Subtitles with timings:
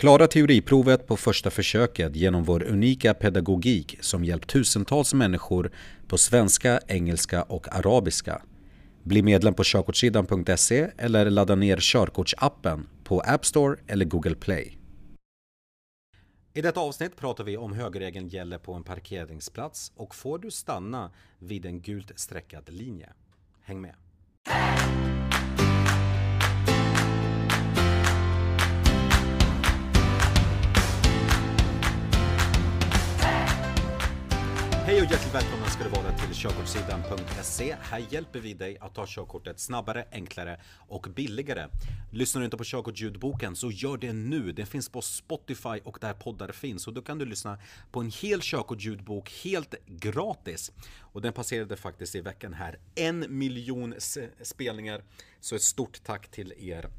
[0.00, 5.72] Klara teoriprovet på första försöket genom vår unika pedagogik som hjälpt tusentals människor
[6.06, 8.42] på svenska, engelska och arabiska.
[9.02, 14.78] Bli medlem på körkortssidan.se eller ladda ner körkortsappen på App Store eller Google Play.
[16.54, 21.10] I detta avsnitt pratar vi om högerregeln gäller på en parkeringsplats och får du stanna
[21.38, 23.08] vid en gult streckad linje.
[23.62, 23.99] Häng med!
[36.40, 37.76] körkortssidan.se.
[37.80, 41.68] Här hjälper vi dig att ta körkortet snabbare, enklare och billigare.
[42.12, 44.52] Lyssnar du inte på körkortsljudboken så gör det nu.
[44.52, 46.86] Den finns på Spotify och där poddar finns.
[46.86, 47.58] Och då kan du lyssna
[47.90, 50.72] på en hel körkortsljudbok helt gratis.
[50.98, 53.94] Och den passerade faktiskt i veckan här en miljon
[54.42, 55.02] spelningar.
[55.40, 56.90] Så ett stort tack till er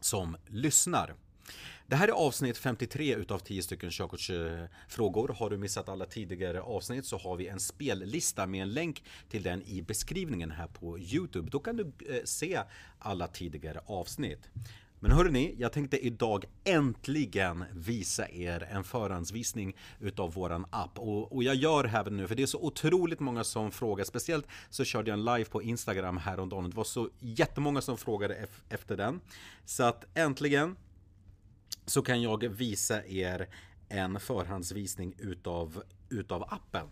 [0.00, 1.14] som lyssnar.
[1.88, 5.36] Det här är avsnitt 53 utav 10 stycken körkortsfrågor.
[5.38, 9.42] Har du missat alla tidigare avsnitt så har vi en spellista med en länk till
[9.42, 11.50] den i beskrivningen här på Youtube.
[11.50, 12.60] Då kan du eh, se
[12.98, 14.48] alla tidigare avsnitt.
[15.00, 20.98] Men hörrni, jag tänkte idag äntligen visa er en förhandsvisning utav våran app.
[20.98, 24.04] Och, och, jag gör det här nu för det är så otroligt många som frågar.
[24.04, 26.70] Speciellt så körde jag en live på Instagram häromdagen.
[26.70, 29.20] Det var så jättemånga som frågade efter den.
[29.64, 30.76] Så att äntligen
[31.86, 33.48] så kan jag visa er
[33.88, 36.86] en förhandsvisning utav, utav appen.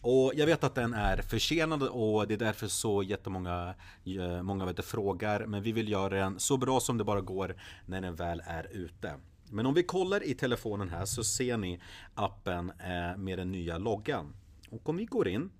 [0.00, 3.74] Och jag vet att den är försenad och det är därför så jättemånga
[4.04, 5.46] eh, många vet, frågar.
[5.46, 8.68] Men vi vill göra den så bra som det bara går när den väl är
[8.72, 9.14] ute.
[9.50, 11.80] Men om vi kollar i telefonen här så ser ni
[12.14, 14.34] appen eh, med den nya loggan.
[14.70, 15.50] Och om vi går in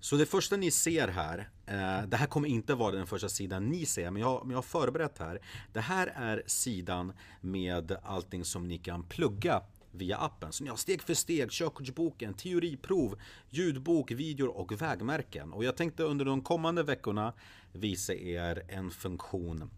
[0.00, 3.68] så det första ni ser här, Eh, det här kommer inte vara den första sidan
[3.68, 5.40] ni ser, men jag, men jag har förberett här.
[5.72, 10.52] Det här är sidan med allting som ni kan plugga via appen.
[10.52, 13.18] Så ni har steg för steg, körkortsboken, teoriprov,
[13.50, 15.52] ljudbok, videor och vägmärken.
[15.52, 17.32] Och jag tänkte under de kommande veckorna
[17.72, 19.70] visa er en funktion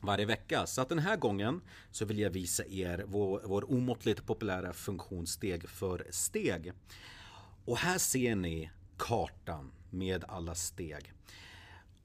[0.00, 0.66] varje vecka.
[0.66, 1.60] Så att den här gången
[1.90, 6.72] så vill jag visa er vår, vår omåttligt populära funktion steg för steg.
[7.64, 11.12] Och här ser ni kartan med alla steg.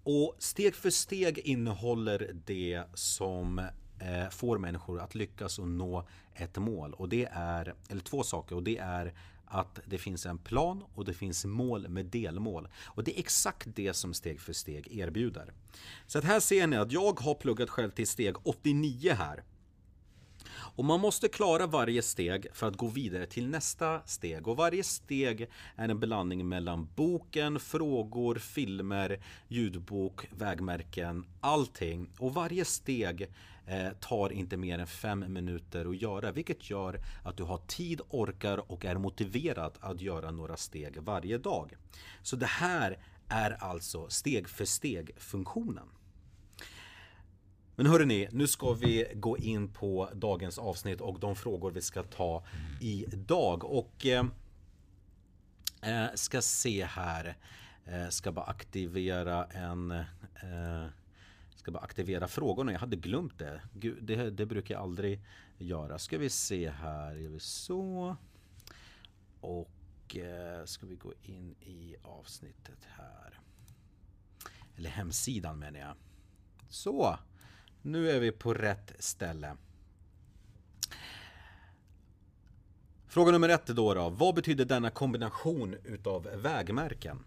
[0.04, 3.60] Och steg för steg innehåller det som
[4.00, 6.94] eh, får människor att lyckas och nå ett mål.
[6.94, 9.14] Och det är, eller två saker, och det är
[9.46, 12.68] att det finns en plan och det finns mål med delmål.
[12.86, 15.54] Och det är exakt det som steg för steg erbjuder.
[16.08, 19.44] Så att här ser ni att jag har pluggat själv till steg 89 här.
[20.80, 24.48] Och man måste klara varje steg för att gå vidare till nästa steg.
[24.48, 32.10] Och varje steg är en blandning mellan boken, frågor, filmer, ljudbok, vägmärken, allting.
[32.18, 33.22] Och varje steg
[33.68, 38.02] eh, tar inte mer än fem minuter att göra, vilket gör att du har tid,
[38.10, 41.76] orkar och är motiverad att göra några steg varje dag.
[42.22, 42.98] Så det här
[43.28, 45.88] är alltså steg för steg funktionen.
[47.80, 52.04] Men hörrni, nu ska vi gå in på dagens avsnitt och de frågor vi ska
[52.04, 52.44] ta
[52.82, 53.64] idag.
[53.64, 54.26] Och eh,
[55.82, 57.38] eh, ska se här.
[57.86, 59.92] Eh, ska bara aktivera en...
[59.92, 60.86] Eh,
[61.56, 62.72] ska bara aktivera frågorna.
[62.72, 63.62] Jag hade glömt det.
[63.74, 64.30] Gud, det.
[64.30, 65.22] Det brukar jag aldrig
[65.58, 66.00] göra.
[66.00, 67.16] Ska vi se här.
[67.16, 68.16] Gör vi så.
[69.42, 73.40] Och eh, ska vi gå in i avsnittet här.
[74.78, 75.96] Eller hemsidan menar jag.
[76.70, 77.20] Så.
[77.82, 79.56] Nu är vi på rätt ställe.
[83.08, 84.10] Fråga nummer ett då, då.
[84.10, 87.24] Vad betyder denna kombination utav vägmärken?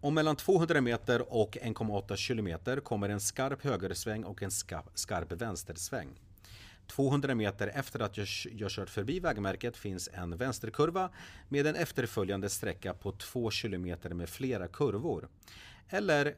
[0.00, 4.50] Om mellan 200 meter och 1,8 kilometer kommer en skarp högersväng och en
[4.94, 6.20] skarp vänstersväng.
[6.86, 8.16] 200 meter efter att
[8.52, 11.10] jag kört förbi vägmärket finns en vänsterkurva
[11.48, 15.28] med en efterföljande sträcka på 2 kilometer med flera kurvor.
[15.88, 16.34] Eller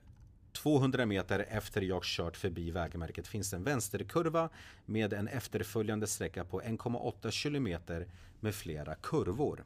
[0.52, 4.48] 200 meter efter jag kört förbi vägmärket finns en vänsterkurva
[4.86, 8.06] med en efterföljande sträcka på 1,8 kilometer
[8.40, 9.64] med flera kurvor.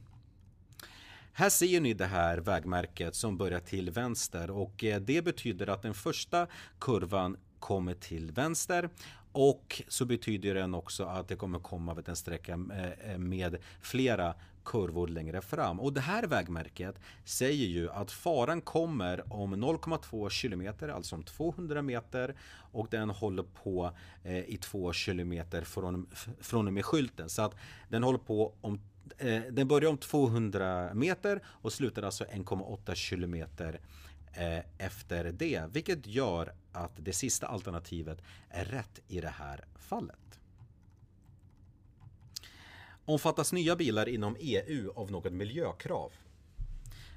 [1.36, 5.82] Här ser ni det här vägmärket som börjar till vänster och eh, det betyder att
[5.82, 6.46] den första
[6.78, 8.88] kurvan kommer till vänster
[9.32, 14.34] och så betyder den också att det kommer komma en sträcka eh, eh, med flera
[14.64, 15.81] kurvor längre fram.
[15.81, 21.82] Och det här vägmärket säger ju att faran kommer om 0,2 kilometer, alltså om 200
[21.82, 22.34] meter
[22.72, 23.90] och den håller på
[24.46, 26.06] i 2 kilometer från,
[26.40, 27.28] från och med skylten.
[27.28, 27.54] Så att
[27.88, 28.81] den håller på om
[29.19, 33.81] Eh, den börjar om 200 meter och slutar alltså 1,8 kilometer
[34.33, 40.41] eh, efter det, vilket gör att det sista alternativet är rätt i det här fallet.
[43.05, 46.12] Omfattas nya bilar inom EU av något miljökrav?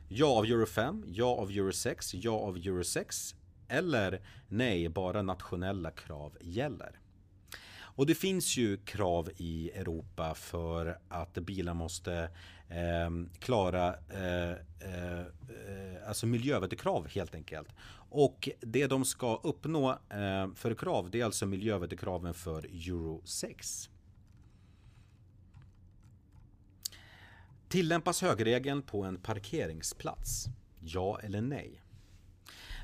[0.09, 3.35] Ja av Euro 5, ja av Euro 6, ja av Euro 6
[3.67, 6.99] eller nej, bara nationella krav gäller.
[7.97, 12.29] Och det finns ju krav i Europa för att bilar måste
[12.69, 13.09] eh,
[13.39, 15.25] klara eh, eh,
[16.07, 17.67] alltså miljövärdeskrav helt enkelt.
[18.09, 23.89] Och det de ska uppnå eh, för krav det är alltså miljövärdekraven för Euro 6.
[27.67, 30.45] Tillämpas högerregeln på en parkeringsplats?
[30.79, 31.81] Ja eller nej?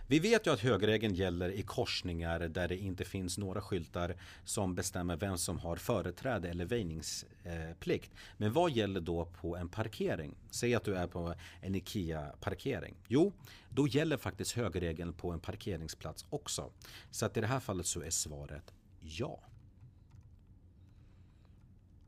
[0.07, 4.15] Vi vet ju att högerregeln gäller i korsningar där det inte finns några skyltar
[4.45, 8.11] som bestämmer vem som har företräde eller väjningsplikt.
[8.37, 10.35] Men vad gäller då på en parkering?
[10.49, 12.95] Säg att du är på en IKEA-parkering.
[13.07, 13.33] Jo,
[13.69, 16.71] då gäller faktiskt högerregeln på en parkeringsplats också.
[17.11, 19.39] Så att i det här fallet så är svaret ja.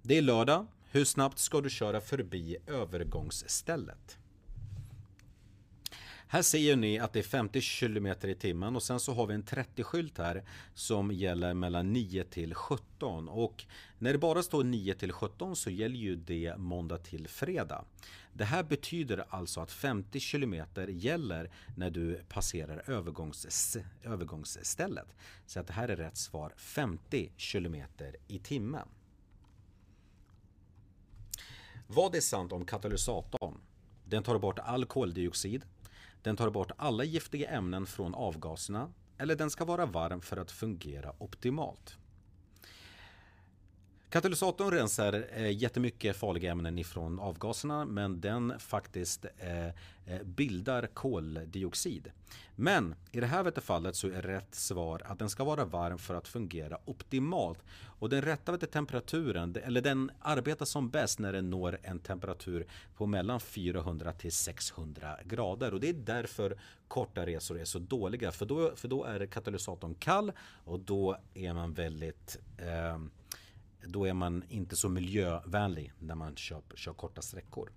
[0.01, 0.67] Det är lördag.
[0.91, 4.17] Hur snabbt ska du köra förbi övergångsstället?
[6.27, 9.33] Här ser ni att det är 50 km i timmen och sen så har vi
[9.33, 10.43] en 30-skylt här
[10.73, 13.65] som gäller mellan 9 till 17 och
[13.99, 17.85] när det bara står 9 till 17 så gäller ju det måndag till fredag.
[18.33, 20.55] Det här betyder alltså att 50 km
[20.87, 25.15] gäller när du passerar övergångs, övergångsstället.
[25.45, 27.75] Så att det här är rätt svar 50 km
[28.27, 28.87] i timmen.
[31.87, 33.57] Vad är sant om katalysatorn?
[34.05, 35.65] Den tar bort all koldioxid.
[36.25, 38.91] Den tar bort alla giftiga ämnen från avgaserna.
[39.17, 41.97] Eller den ska vara varm för att fungera optimalt.
[44.09, 52.11] Katalysatorn rensar eh, jättemycket farliga ämnen ifrån avgaserna men den faktiskt eh, eh bildar koldioxid.
[52.55, 56.15] Men i det här fallet så är rätt svar att den ska vara varm för
[56.15, 57.59] att fungera optimalt.
[57.99, 63.05] Och den rätta temperaturen, eller den arbetar som bäst när den når en temperatur på
[63.05, 65.73] mellan 400 till 600 grader.
[65.73, 68.31] Och det är därför korta resor är så dåliga.
[68.31, 70.31] För då, för då är katalysatorn kall
[70.65, 72.99] och då är man väldigt eh,
[73.87, 77.71] då är man inte så miljövänlig när man kör, kör korta sträckor.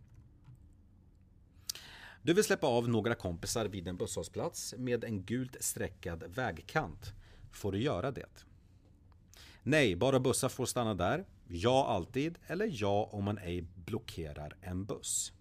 [2.23, 7.13] Du vill släppa av några kompisar vid en busshållplats med en gult streckad vägkant.
[7.53, 8.45] Får du göra det?
[9.63, 11.25] Nej, bara bussar får stanna där.
[11.49, 15.33] Ja alltid eller ja om man ej blockerar en buss.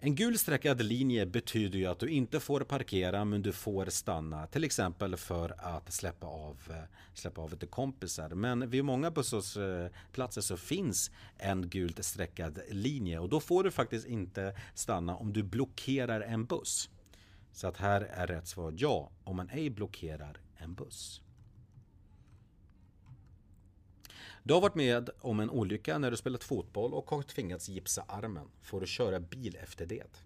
[0.00, 4.46] En gul streckad linje betyder ju att du inte får parkera men du får stanna
[4.46, 6.72] till exempel för att släppa av,
[7.14, 8.28] släppa av lite kompisar.
[8.28, 14.06] Men vid många busshållplatser så finns en gult streckad linje och då får du faktiskt
[14.06, 16.90] inte stanna om du blockerar en buss.
[17.52, 21.22] Så att här är rätt svar ja om man ej blockerar en buss.
[24.48, 28.04] Du har varit med om en olycka när du spelat fotboll och har tvingats gipsa
[28.08, 28.48] armen.
[28.62, 30.22] Får du köra bil efter det?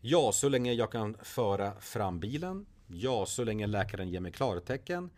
[0.00, 2.66] Ja, så länge jag kan föra fram bilen.
[2.86, 5.10] Ja, så länge läkaren ger mig klartecken.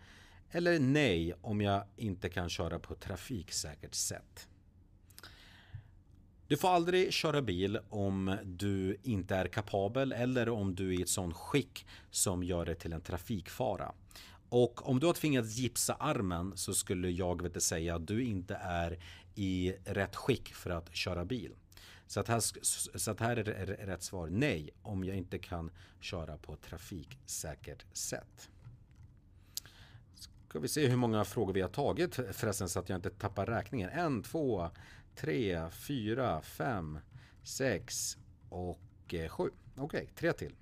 [0.50, 4.48] Eller nej, om jag inte kan köra på ett trafiksäkert sätt.
[6.46, 11.02] Du får aldrig köra bil om du inte är kapabel eller om du är i
[11.02, 13.92] ett sådant skick som gör det till en trafikfara.
[14.56, 18.54] Och om du har tvingats gipsa armen så skulle jag vet säga att du inte
[18.54, 18.98] är
[19.34, 21.54] i rätt skick för att köra bil.
[22.06, 22.40] Så att här,
[22.98, 27.84] så att här är rätt svar nej om jag inte kan köra på ett trafiksäkert
[27.92, 28.50] sätt.
[30.48, 33.46] Ska vi se hur många frågor vi har tagit förresten så att jag inte tappar
[33.46, 33.90] räkningen.
[33.90, 34.70] En, två,
[35.14, 36.98] tre, fyra, fem,
[37.42, 38.16] sex
[38.48, 39.50] och eh, sju.
[39.76, 40.54] Okej, okay, tre till.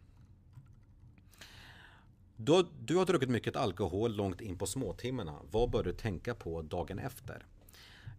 [2.44, 5.38] Du, du har druckit mycket alkohol långt in på småtimmarna.
[5.50, 7.46] Vad bör du tänka på dagen efter?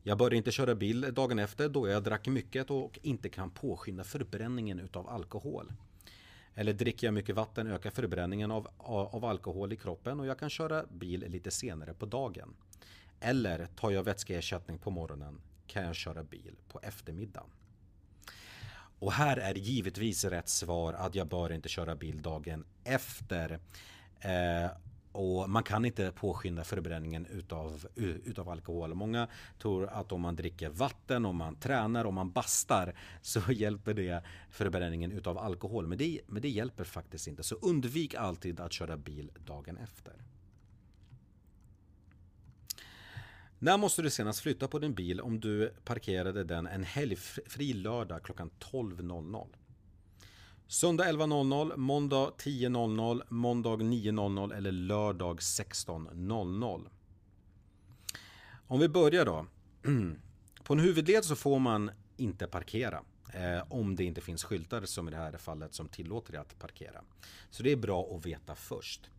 [0.03, 4.03] Jag bör inte köra bil dagen efter då jag drack mycket och inte kan påskynda
[4.03, 5.73] förbränningen utav alkohol.
[6.55, 10.49] Eller dricker jag mycket vatten ökar förbränningen av, av alkohol i kroppen och jag kan
[10.49, 12.53] köra bil lite senare på dagen.
[13.19, 17.49] Eller tar jag vätskeersättning på morgonen kan jag köra bil på eftermiddagen.
[18.99, 23.59] Och här är givetvis rätt svar att jag bör inte köra bil dagen efter
[24.23, 24.71] Eh,
[25.13, 27.87] och man kan inte påskynda förbränningen utav,
[28.25, 28.93] utav alkohol.
[28.93, 29.27] Många
[29.59, 34.23] tror att om man dricker vatten, om man tränar, om man bastar så hjälper det
[34.49, 35.87] förbränningen utav alkohol.
[35.87, 37.43] Men det, men det hjälper faktiskt inte.
[37.43, 40.13] Så undvik alltid att köra bil dagen efter.
[43.59, 48.23] När måste du senast flytta på din bil om du parkerade den en helgfri lördag
[48.23, 49.47] klockan 12.00?
[50.67, 56.87] Söndag 11.00, måndag 10.00, måndag 9.00 eller lördag 16.00.
[58.67, 59.45] Om vi börjar då.
[60.63, 63.03] På en huvudled så får man inte parkera.
[63.33, 66.59] Eh, om det inte finns skyltar som i det här fallet som tillåter dig att
[66.59, 67.01] parkera.
[67.49, 69.09] Så det är bra att veta först.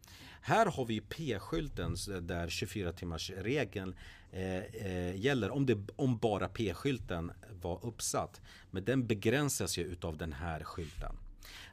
[0.41, 3.95] Här har vi P-skylten där 24 timmars regeln
[4.33, 7.33] eh, eh, gäller om, det, om bara P-skylten
[7.63, 8.41] var uppsatt.
[8.71, 11.17] Men den begränsas ju utav den här skylten.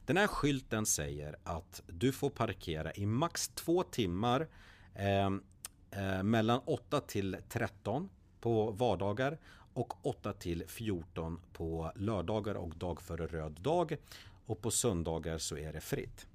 [0.06, 4.48] Den här skylten säger att du får parkera i max två timmar
[4.96, 5.30] eh,
[5.92, 8.10] eh, mellan 8 till 13
[8.40, 9.38] på vardagar
[9.74, 13.98] och 8 till 14 på lördagar och dag före röd dag.
[14.46, 16.28] Och på söndagar så är det fritt.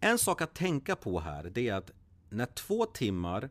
[0.00, 1.90] En sak att tänka på här det är att
[2.28, 3.50] när två timmar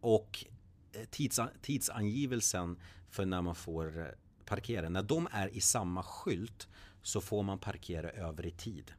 [0.00, 0.44] och
[0.92, 2.78] eh, tids, tidsangivelsen
[3.10, 4.06] för när man får eh,
[4.44, 6.68] parkera, när de är i samma skylt
[7.04, 8.92] så får man parkera över i tid.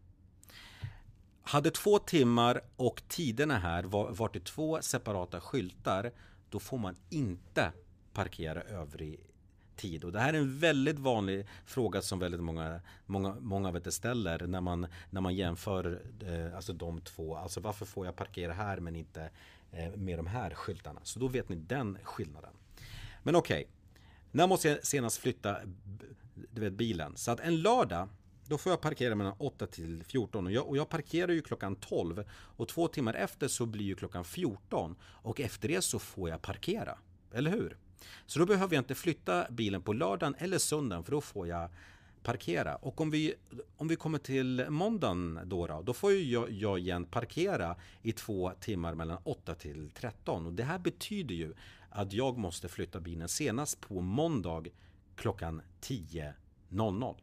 [1.42, 3.84] Hade två timmar och tiderna här
[4.14, 6.12] varit i två separata skyltar
[6.50, 7.72] då får man inte
[8.14, 9.20] parkera övrig
[9.76, 10.04] tid.
[10.04, 14.48] Och det här är en väldigt vanlig fråga som väldigt många, många, många vet ställer
[14.48, 17.36] när man, när man jämför eh, alltså de två.
[17.36, 19.30] Alltså varför får jag parkera här men inte
[19.72, 21.00] eh, med de här skyltarna?
[21.04, 22.54] Så då vet ni den skillnaden.
[23.24, 23.72] Men okej, okay.
[24.32, 25.58] när måste jag senast flytta
[26.56, 27.18] du vet, bilen?
[27.18, 28.10] Så att en lördag
[28.48, 31.76] då får jag parkera mellan 8 till 14 och jag, och jag parkerar ju klockan
[31.76, 36.30] 12 och två timmar efter så blir ju klockan 14 och efter det så får
[36.30, 36.98] jag parkera.
[37.34, 37.78] Eller hur?
[38.26, 41.70] Så då behöver jag inte flytta bilen på lördagen eller söndagen för då får jag
[42.24, 42.76] parkera.
[42.76, 43.34] Och om vi,
[43.78, 48.12] om vi kommer till måndagen då, då, då får ju jag, jag igen parkera i
[48.12, 50.46] två timmar mellan 8 till 13.
[50.46, 51.54] Och det här betyder ju
[51.90, 54.64] att jag måste flytta bilen senast på måndag
[55.16, 56.34] klockan 10
[56.75, 57.15] 00.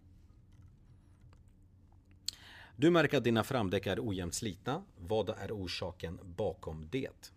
[2.77, 4.83] Du märker att dina framdäck är ojämnt slitna.
[4.99, 7.33] Vad är orsaken bakom det?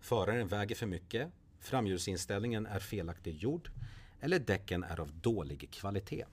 [0.00, 1.30] Föraren väger för mycket,
[1.60, 3.70] framhjulsinställningen är felaktigt gjord
[4.20, 6.24] eller däcken är av dålig kvalitet.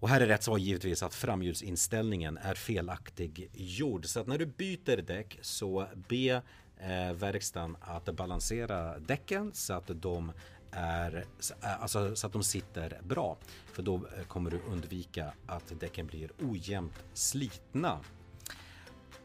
[0.00, 4.06] Och här är rätt svar givetvis att framhjulsinställningen är felaktig gjord.
[4.06, 6.42] Så att när du byter däck så be
[6.76, 10.32] eh, verkstaden att balansera däcken så att de
[10.74, 11.24] är,
[11.80, 13.36] alltså, så att de sitter bra.
[13.72, 18.00] För då eh, kommer du undvika att däcken blir ojämnt slitna.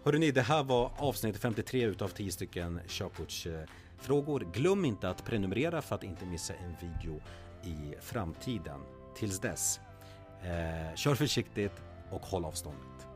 [0.03, 4.47] Hörrni, det här var avsnitt 53 utav 10 stycken körkortsfrågor.
[4.53, 7.21] Glöm inte att prenumerera för att inte missa en video
[7.63, 8.81] i framtiden.
[9.15, 9.79] Tills dess,
[10.41, 13.07] eh, kör försiktigt och håll avståndet.